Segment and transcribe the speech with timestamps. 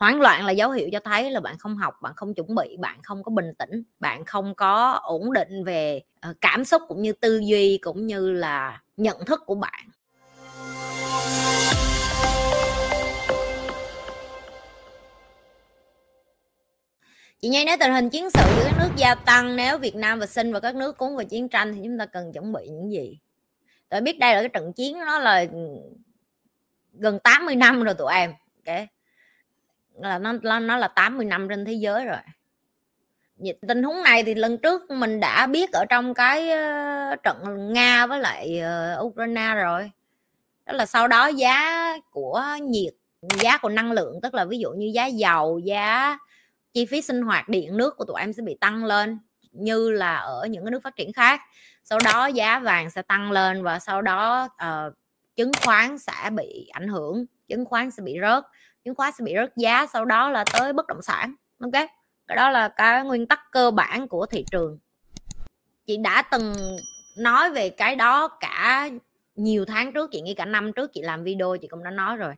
[0.00, 2.76] hoảng loạn là dấu hiệu cho thấy là bạn không học, bạn không chuẩn bị,
[2.76, 7.02] bạn không có bình tĩnh, bạn không có ổn định về ờ, cảm xúc cũng
[7.02, 9.88] như tư duy cũng như là nhận thức của bạn.
[17.40, 20.18] Chị nhi nói tình hình chiến sự giữa các nước gia tăng, nếu việt nam
[20.18, 22.68] và sinh và các nước cuốn vào chiến tranh thì chúng ta cần chuẩn bị
[22.68, 23.18] những gì?
[23.88, 25.58] Tôi biết đây là cái trận chiến, nó là ừ,
[26.92, 28.32] gần 80 năm rồi tụi em
[28.66, 28.99] Okay
[30.02, 32.16] là nó nó là 80 năm trên thế giới rồi.
[33.68, 36.50] Tình huống này thì lần trước mình đã biết ở trong cái
[37.22, 39.90] trận nga với lại ờ, ukraine rồi.
[40.66, 44.70] Đó là sau đó giá của nhiệt giá của năng lượng tức là ví dụ
[44.70, 46.18] như giá dầu giá
[46.72, 49.18] chi phí sinh hoạt điện nước của tụi em sẽ bị tăng lên
[49.52, 51.40] như là ở những cái nước phát triển khác.
[51.84, 54.94] Sau đó giá vàng sẽ tăng lên và sau đó uh,
[55.36, 58.44] chứng khoán sẽ bị ảnh hưởng chứng khoán sẽ bị rớt
[58.84, 61.34] chứng khoán sẽ bị rớt giá, sau đó là tới bất động sản.
[61.60, 61.72] Ok,
[62.26, 64.78] cái đó là cái nguyên tắc cơ bản của thị trường.
[65.86, 66.54] Chị đã từng
[67.18, 68.88] nói về cái đó cả
[69.34, 72.16] nhiều tháng trước, chị nghĩ cả năm trước chị làm video, chị cũng đã nói
[72.16, 72.34] rồi.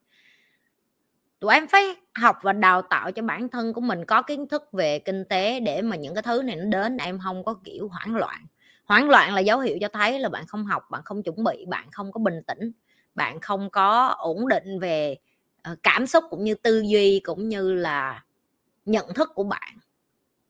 [1.40, 4.72] Tụi em phải học và đào tạo cho bản thân của mình có kiến thức
[4.72, 7.88] về kinh tế để mà những cái thứ này nó đến, em không có kiểu
[7.88, 8.46] hoảng loạn.
[8.84, 11.66] Hoảng loạn là dấu hiệu cho thấy là bạn không học, bạn không chuẩn bị,
[11.68, 12.72] bạn không có bình tĩnh,
[13.14, 15.16] bạn không có ổn định về
[15.62, 18.24] Ờ, cảm xúc cũng như tư duy cũng như là
[18.86, 19.78] nhận thức của bạn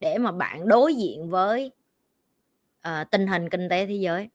[0.00, 1.72] để mà bạn đối diện với
[2.88, 4.28] uh, tình hình kinh tế thế giới.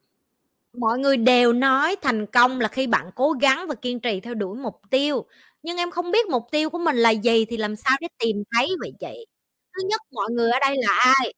[0.79, 4.33] Mọi người đều nói thành công là khi bạn cố gắng và kiên trì theo
[4.35, 5.25] đuổi mục tiêu
[5.63, 8.43] nhưng em không biết mục tiêu của mình là gì thì làm sao để tìm
[8.57, 9.27] thấy vậy chị?
[9.75, 11.33] Thứ nhất mọi người ở đây là ai?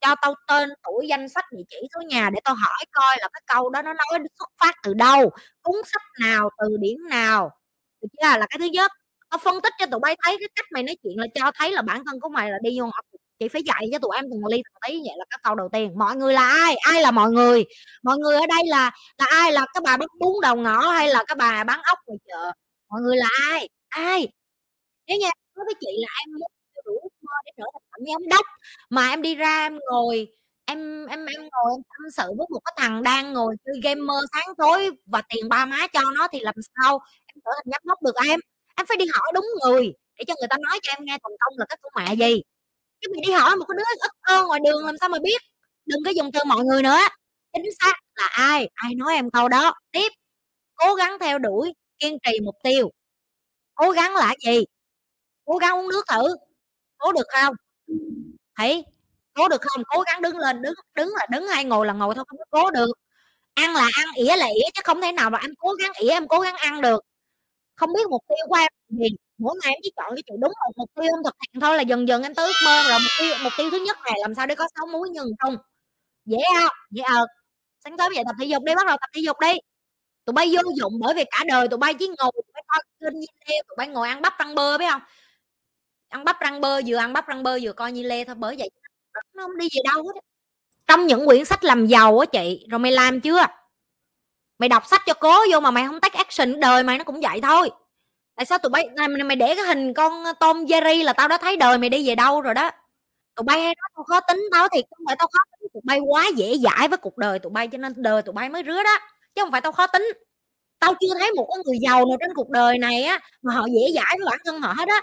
[0.00, 3.28] Cho tao tên tuổi danh sách địa chỉ số nhà để tao hỏi coi là
[3.34, 5.30] cái câu đó nó nói xuất phát từ đâu
[5.62, 7.50] cuốn sách nào từ điển nào?
[8.02, 8.90] Được chưa là cái thứ nhất
[9.30, 11.72] tao phân tích cho tụi bay thấy cái cách mày nói chuyện là cho thấy
[11.72, 13.04] là bản thân của mày là đi vô học
[13.40, 15.68] chị phải dạy cho tụi em từng ly từng tí, vậy là cái câu đầu
[15.72, 15.92] tiên.
[15.98, 16.76] Mọi người là ai?
[16.76, 17.64] Ai là mọi người?
[18.02, 19.52] Mọi người ở đây là là ai?
[19.52, 22.52] Là cái bà bán bún đầu ngõ hay là cái bà bán ốc ngoài chợ?
[22.90, 23.68] Mọi người là ai?
[23.88, 24.28] Ai?
[25.06, 25.26] Nếu như
[25.56, 26.50] nói với chị là em muốn
[26.86, 28.46] đủ mơ để trở thành tổng giám đốc,
[28.90, 30.28] mà em đi ra em ngồi,
[30.66, 34.24] em em em ngồi em tâm sự với một cái thằng đang ngồi chơi gamer
[34.32, 37.00] sáng tối và tiền ba má cho nó thì làm sao
[37.50, 38.40] trở thành giám đốc được em.
[38.76, 41.36] Em phải đi hỏi đúng người để cho người ta nói cho em nghe thành
[41.40, 42.42] công là cái của mẹ gì.
[43.00, 45.42] Chứ mình đi hỏi một cái đứa ít ơ ngoài đường làm sao mà biết?
[45.86, 46.98] Đừng có dùng từ mọi người nữa.
[47.52, 49.74] Chính xác là ai ai nói em câu đó.
[49.92, 50.08] Tiếp.
[50.76, 52.90] Cố gắng theo đuổi, kiên trì mục tiêu.
[53.74, 54.64] Cố gắng là gì?
[55.44, 56.36] Cố gắng uống nước thử.
[56.98, 57.54] Cố được không?
[58.58, 58.84] Thấy
[59.34, 59.82] cố được không?
[59.88, 62.44] Cố gắng đứng lên, đứng đứng là đứng hay ngồi là ngồi thôi, không có
[62.50, 62.92] cố được.
[63.54, 66.10] Ăn là ăn, ỉa là ỉa, chứ không thể nào mà em cố gắng ỉa,
[66.10, 67.00] em cố gắng ăn được
[67.80, 69.08] không biết mục tiêu của em gì
[69.38, 71.76] mỗi ngày em chỉ chọn cái chuyện đúng một mục tiêu em thực hiện thôi
[71.76, 72.82] là dần dần em tới ước mơ.
[72.90, 75.26] Rồi mục tiêu mục tiêu thứ nhất này làm sao để có sáu múi nhân
[75.40, 75.56] không?
[76.26, 76.76] Dễ không?
[76.90, 77.26] Dễ ờ
[77.84, 79.52] sáng sớm dậy tập thể dục đi, bắt đầu tập thể dục đi.
[80.26, 82.82] Tụi bay vô dụng bởi vì cả đời tụi bay chỉ ngồi, tụi bay coi
[83.00, 85.02] kênh như lê, tụi bay ngồi ăn bắp răng bơ, biết không?
[86.08, 88.56] Ăn bắp răng bơ, vừa ăn bắp răng bơ vừa coi như lê thôi, bởi
[88.58, 88.70] vậy.
[89.34, 90.20] Nó không đi về đâu hết
[90.88, 93.46] trong những quyển sách làm giàu á chị, rồi mày làm chưa?
[94.60, 97.20] Mày đọc sách cho cố vô mà mày không take action đời mày nó cũng
[97.20, 97.70] vậy thôi.
[98.36, 98.88] Tại sao tụi bay
[99.26, 102.08] mày, để cái hình con ờ, tom jerry là tao đã thấy đời mày đi
[102.08, 102.70] về đâu rồi đó.
[103.36, 105.82] Tụi bay hay nói tao khó tính tao thiệt không phải tao khó tính tụi
[105.84, 108.62] bay quá dễ dãi với cuộc đời tụi bay cho nên đời tụi bay mới
[108.66, 108.98] rứa đó
[109.34, 110.12] chứ không phải tao khó tính.
[110.80, 113.66] Tao chưa thấy một cái người giàu nào trên cuộc đời này á mà họ
[113.66, 115.02] dễ dãi với bản thân họ hết á.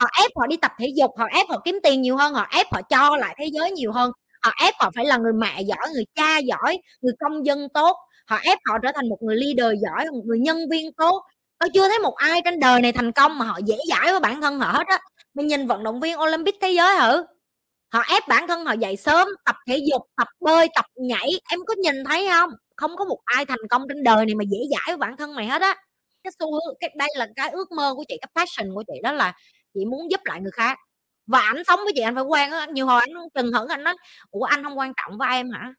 [0.00, 2.46] Họ ép họ đi tập thể dục họ ép họ kiếm tiền nhiều hơn họ
[2.50, 4.12] ép họ cho lại thế giới nhiều hơn.
[4.42, 7.96] Họ ép họ phải là người mẹ giỏi người cha giỏi người công dân tốt
[8.30, 11.22] họ ép họ trở thành một người leader giỏi, một người nhân viên tốt.
[11.58, 14.20] Tôi chưa thấy một ai trên đời này thành công mà họ dễ dãi với
[14.20, 14.98] bản thân họ hết á.
[15.34, 17.24] Mình nhìn vận động viên olympic thế giới thử
[17.92, 21.28] họ ép bản thân họ dậy sớm, tập thể dục, tập bơi, tập nhảy.
[21.50, 22.50] Em có nhìn thấy không?
[22.76, 25.34] Không có một ai thành công trên đời này mà dễ dãi với bản thân
[25.34, 25.76] mày hết á.
[26.24, 29.00] Cái xu hướng, cái, đây là cái ước mơ của chị, cái passion của chị
[29.02, 29.32] đó là
[29.74, 30.78] chị muốn giúp lại người khác.
[31.26, 32.66] Và anh sống với chị, anh phải quen á.
[32.66, 33.94] Nhiều hồi anh chừng hững anh nói,
[34.30, 35.74] ủa, anh không quan trọng với em hả?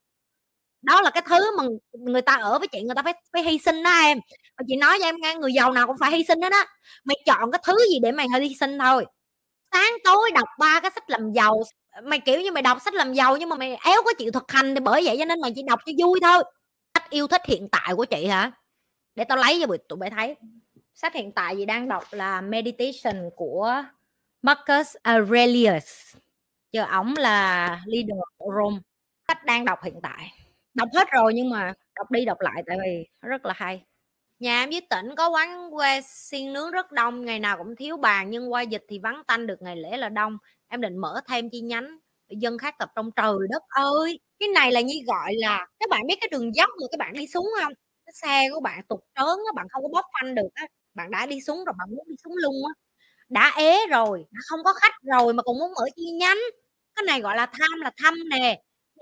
[0.81, 3.57] Đó là cái thứ mà người ta ở với chị, người ta phải phải hy
[3.57, 4.17] sinh đó em.
[4.57, 6.65] Và chị nói cho em nghe, người giàu nào cũng phải hy sinh đó đó
[7.03, 9.05] mày chọn cái thứ gì để mày hơi hy sinh thôi.
[9.71, 11.63] Sáng tối đọc ba cái sách làm giàu,
[12.03, 14.51] mày kiểu như mày đọc sách làm giàu nhưng mà mày éo có chịu thực
[14.51, 16.43] hành thì bởi vậy cho nên mày chỉ đọc cho vui thôi.
[16.93, 18.51] Sách yêu thích hiện tại của chị hả?
[19.15, 20.35] Để tao lấy cho tụi bay thấy.
[20.93, 23.83] Sách hiện tại gì đang đọc là meditation của
[24.41, 26.15] Marcus Aurelius.
[26.71, 28.77] Giờ ổng là leader của Rome.
[29.27, 30.31] Sách đang đọc hiện tại
[30.73, 33.83] đọc hết rồi nhưng mà đọc đi đọc lại tại vì rất là hay.
[34.39, 37.97] Nhà em với tỉnh có quán que xiên nướng rất đông, ngày nào cũng thiếu
[37.97, 40.37] bàn, nhưng qua dịch thì vắng tanh được, ngày lễ là đông.
[40.69, 41.97] Em định mở thêm chi nhánh,
[42.29, 44.19] dân khác tập trong trời đất ơi!
[44.39, 47.13] Cái này là như gọi là, các bạn biết cái đường dốc mà các bạn
[47.13, 47.73] đi xuống không?
[48.05, 50.67] Cái xe của bạn tụt trớn á, bạn không có bóp phanh được á.
[50.93, 52.71] Bạn đã đi xuống rồi, bạn muốn đi xuống luôn á.
[53.29, 56.37] Đã ế rồi, đã không có khách rồi mà còn muốn mở chi nhánh.
[56.95, 58.61] Cái này gọi là tham là thăm nè,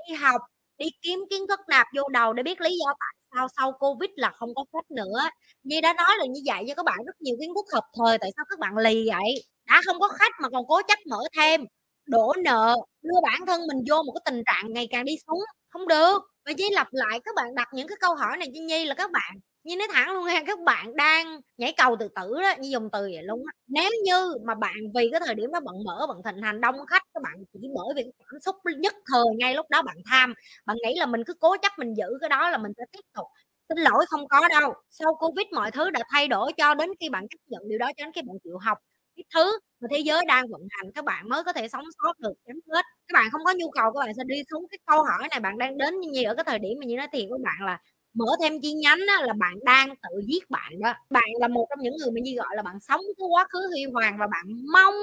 [0.09, 0.41] đi học
[0.79, 4.09] đi kiếm kiến thức nạp vô đầu để biết lý do tại sao sau covid
[4.15, 5.19] là không có khách nữa.
[5.63, 8.17] Nhi đã nói là như vậy cho các bạn rất nhiều kiến thức hợp thời,
[8.17, 9.43] tại sao các bạn lì vậy?
[9.67, 11.61] Đã không có khách mà còn cố chấp mở thêm.
[12.07, 15.39] Đổ nợ, đưa bản thân mình vô một cái tình trạng ngày càng đi xuống.
[15.69, 16.19] Không được.
[16.45, 18.95] Và Nhi lặp lại, các bạn đặt những cái câu hỏi này cho Nhi là
[18.95, 22.53] các bạn như nói thẳng luôn nha các bạn đang nhảy cầu tự tử đó,
[22.59, 23.51] như dùng từ vậy luôn á.
[23.67, 26.75] Nếu như mà bạn vì cái thời điểm đó bận mở bận thịnh hành đông
[26.87, 29.97] khách, các bạn chỉ bởi vì cái cảm xúc nhất thời ngay lúc đó bạn
[30.11, 30.33] tham,
[30.65, 32.99] bạn nghĩ là mình cứ cố chấp mình giữ cái đó là mình sẽ tiếp
[33.13, 33.25] tục.
[33.69, 37.09] Xin lỗi không có đâu, sau covid mọi thứ đã thay đổi cho đến khi
[37.09, 38.77] bạn chấp nhận điều đó, cho đến khi bạn chịu học.
[39.15, 42.19] Cái thứ mà thế giới đang vận hành, các bạn mới có thể sống sót
[42.19, 44.79] được chấm hết các bạn không có nhu cầu các bạn sẽ đi xuống cái
[44.85, 47.25] câu hỏi này, bạn đang đến như ở cái thời điểm mà như nói thiệt
[47.29, 47.79] với bạn là
[48.19, 50.93] mở thêm chi nhánh á, là bạn đang tự giết bạn đó.
[51.09, 53.59] Bạn là một trong những người mà như gọi là bạn sống cái quá khứ
[53.71, 54.95] huy hoàng và bạn mong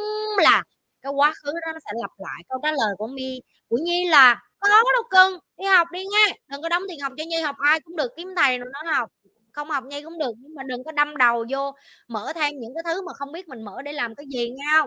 [0.43, 0.63] là
[1.03, 2.43] cái quá khứ đó nó sẽ lặp lại.
[2.49, 6.35] Câu trả lời của mi của nhi là có đâu cưng đi học đi nha.
[6.49, 8.93] Đừng có đóng tiền học cho nhi học ai cũng được kiếm thầy rồi nó
[8.93, 9.11] học.
[9.53, 11.75] Không học nhi cũng được nhưng mà đừng có đâm đầu vô
[12.09, 14.83] mở thêm những cái thứ mà không biết mình mở để làm cái gì nha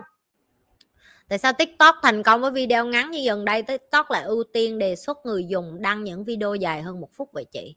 [1.28, 3.62] Tại sao TikTok thành công với video ngắn như gần đây?
[3.62, 7.28] TikTok lại ưu tiên đề xuất người dùng đăng những video dài hơn một phút
[7.32, 7.76] vậy chị?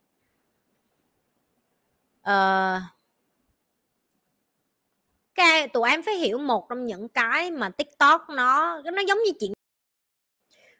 [2.23, 2.79] Ờ,
[5.35, 9.31] cái tụi em phải hiểu một trong những cái mà TikTok nó nó giống như
[9.39, 9.51] chuyện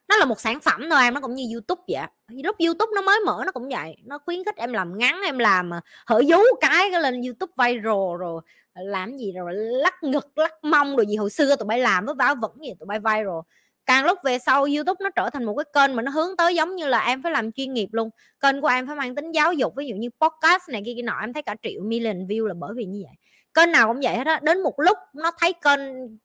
[0.08, 2.08] nó là một sản phẩm thôi em, nó cũng như YouTube vậy
[2.44, 5.38] lúc YouTube nó mới mở nó cũng vậy, nó khuyến khích em làm ngắn, em
[5.38, 8.42] làm mà hở vú cái cái lên YouTube viral rồi,
[8.74, 11.16] làm gì rồi lắc ngực, lắc mông rồi gì.
[11.16, 13.40] Hồi xưa tụi bay làm với váo vẫn gì, tụi bay viral
[13.86, 16.56] càng lúc về sau youtube nó trở thành một cái kênh mà nó hướng tới
[16.56, 18.10] giống như là em phải làm chuyên nghiệp luôn.
[18.40, 21.02] Kênh của em phải mang tính giáo dục ví dụ như podcast này kia kia
[21.02, 23.16] nọ em thấy cả triệu million view là bởi vì như vậy.
[23.54, 25.80] Kênh nào cũng vậy hết á đến một lúc nó thấy kênh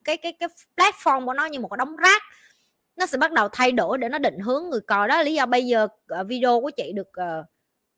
[0.04, 2.22] cái cái cái platform của nó như một cái đống rác
[2.96, 5.08] nó sẽ bắt đầu thay đổi để nó định hướng người coi.
[5.08, 7.46] Đó là lý do bây giờ ờ, video của chị được uh,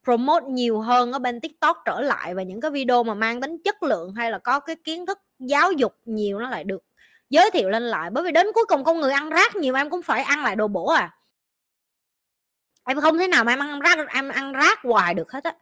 [0.05, 3.57] promote nhiều hơn ở bên tiktok trở lại và những cái video mà mang tính
[3.65, 6.83] chất lượng hay là có cái kiến thức giáo dục nhiều nó lại được
[7.31, 8.11] giới thiệu lên lại.
[8.11, 10.57] Bởi vì đến cuối cùng con người ăn rác nhiều em cũng phải ăn lại
[10.57, 11.11] đồ bổ à.
[12.89, 15.53] Em không thể nào mà em ăn rác, em ăn rác hoài được hết á.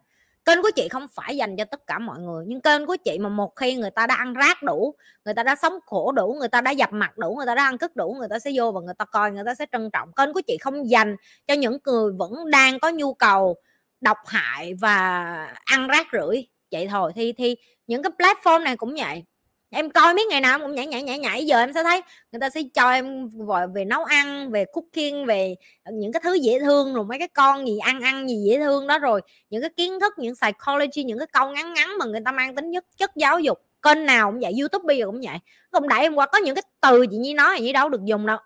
[0.45, 3.19] Kênh của chị không phải dành cho tất cả mọi người, nhưng kênh của chị
[3.19, 4.95] mà một khi người ta đã ăn rác đủ,
[5.25, 7.63] người ta đã sống khổ đủ, người ta đã dập mặt đủ, người ta đã
[7.63, 9.89] ăn cất đủ, người ta sẽ vô và người ta coi, người ta sẽ trân
[9.93, 10.13] trọng.
[10.13, 11.15] Kênh của chị không dành
[11.47, 13.55] cho những người vẫn đang có nhu cầu
[14.01, 15.23] độc hại và
[15.65, 16.47] ăn rác rưởi.
[16.71, 17.55] Vậy thôi, thì thì
[17.87, 19.23] những cái platform này cũng vậy
[19.69, 21.45] em coi mấy ngày nào em cũng nhảy nhảy nhảy nhảy.
[21.45, 22.01] Giờ em sẽ thấy
[22.31, 25.55] người ta sẽ cho em gọi về nấu ăn, về cooking, về
[25.93, 28.87] những cái thứ dễ thương, rồi mấy cái con gì ăn ăn gì dễ thương
[28.87, 32.21] đó, rồi những cái kiến thức, những psychology, những cái câu ngắn ngắn mà người
[32.25, 33.59] ta mang tính nhất, chất giáo dục.
[33.81, 35.37] Kênh nào cũng vậy, youtube bây giờ cũng vậy.
[35.71, 38.25] Không đẩy em qua có những cái từ chị nhi nói như đâu được dùng
[38.25, 38.37] đâu.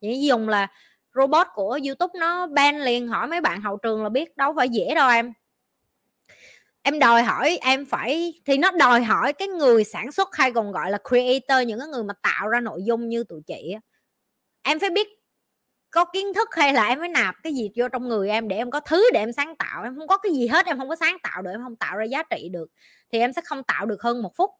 [0.00, 0.68] Chị dùng là
[1.14, 4.68] robot của youtube nó ban liền hỏi mấy bạn hậu trường là biết đâu phải
[4.68, 5.32] dễ đâu em
[6.82, 10.72] em đòi hỏi, em phải, thì nó đòi hỏi cái người sản xuất hay còn
[10.72, 13.74] gọi là creator, những cái người mà tạo ra nội dung như tụi chị
[14.62, 15.08] em phải biết
[15.90, 18.56] có kiến thức hay là em phải nạp cái gì vô trong người em để
[18.56, 19.82] em có thứ để em sáng tạo.
[19.84, 21.96] Em không có cái gì hết, em không có sáng tạo được, em không tạo
[21.96, 22.66] ra giá trị được,
[23.12, 24.50] thì em sẽ không tạo được hơn một phút,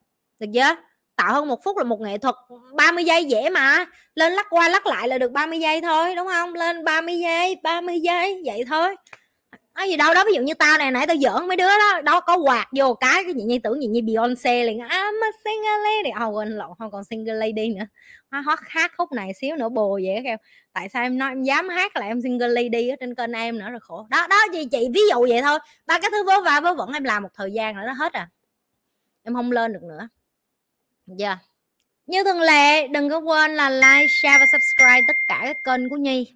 [0.41, 0.77] được chưa?
[1.17, 2.35] Tạo hơn một phút là một nghệ thuật
[2.77, 6.27] 30 giây dễ mà, lên lắc qua lắc lại là được 30 giây thôi, đúng
[6.29, 6.55] không?
[6.55, 8.97] Lên 30 giây 30 giây, vậy thôi
[9.81, 12.01] nói gì đâu, đó, ví dụ như tao này nãy tao giỡn mấy đứa đó
[12.05, 15.31] đó, có quạt vô cái cái gì, như tưởng gì như Beyonce liền I'm a
[15.45, 16.27] single lady.
[16.27, 17.85] Oh quên lộn, không còn single lady nữa.
[18.31, 20.37] Hóa hót hát khúc này xíu nữa, bồ vậy kêu.
[20.73, 23.59] Tại sao em nói em dám hát là em single lady ở trên kênh em
[23.59, 24.07] nữa, rồi khổ.
[24.11, 25.59] Đó đó, gì chị, ví dụ vậy thôi.
[25.87, 28.13] Ba cái thứ vớ va, vớ vẩn em làm một thời gian rồi nó hết
[28.13, 28.29] à.
[29.25, 30.09] Em không lên được nữa.
[31.07, 31.39] Giờ yeah.
[32.07, 35.89] như thường lệ, đừng có quên là like, share và subscribe tất cả các kênh
[35.89, 36.35] của nhi.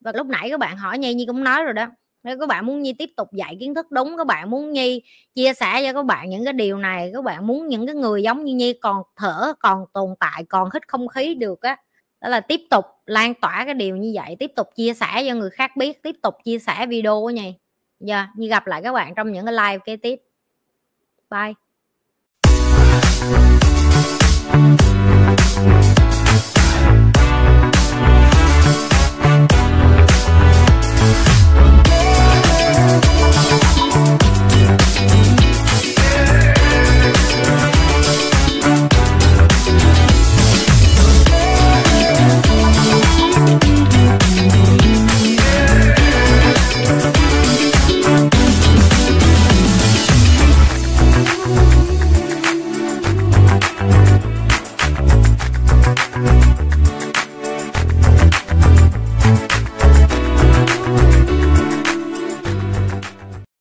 [0.00, 1.86] Và lúc nãy các bạn hỏi nhi nhi cũng nói rồi đó
[2.24, 5.02] nếu các bạn muốn nhi tiếp tục dạy kiến thức đúng các bạn muốn nhi
[5.34, 8.22] chia sẻ cho các bạn những cái điều này các bạn muốn những cái người
[8.22, 11.76] giống như nhi còn thở còn tồn tại còn hít không khí được á
[12.22, 15.34] đó là tiếp tục lan tỏa cái điều như vậy tiếp tục chia sẻ cho
[15.34, 17.54] người khác biết tiếp tục chia sẻ video của nhi.
[18.00, 20.20] Giờ yeah, như gặp lại các bạn trong những cái live kế tiếp.
[21.30, 21.52] Bye.